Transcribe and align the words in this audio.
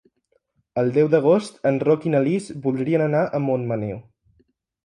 El 0.81 0.89
deu 0.95 1.09
d'agost 1.15 1.59
en 1.71 1.77
Roc 1.85 2.07
i 2.07 2.13
na 2.15 2.23
Lis 2.29 2.49
voldrien 2.65 3.07
anar 3.09 3.23
a 3.27 3.43
Montmaneu. 3.45 4.05